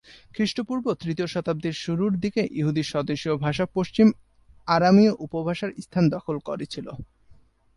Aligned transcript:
খ্রিস্টপূর্ব 0.35 0.85
তৃতীয় 1.01 1.27
শতাব্দীর 1.27 1.75
শুরুর 1.83 2.13
দিকে 2.23 2.41
ইহুদি 2.59 2.83
স্বদেশীয় 2.83 3.35
ভাষা 3.37 3.65
পশ্চিম 3.75 4.07
আরামীয় 4.67 5.13
উপভাষার 5.25 5.71
স্থান 5.81 6.03
দখল 6.09 6.35
করেছিল। 6.39 6.87